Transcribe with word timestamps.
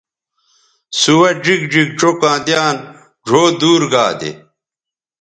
سوہ 0.99 1.29
ڙیگ 1.43 1.61
ڙیگ 1.73 1.89
چوکاں 1.99 2.37
دیان 2.45 2.75
ڙھؤ 3.27 3.43
دور 3.59 3.81
گا 3.91 4.05
دے 4.19 4.31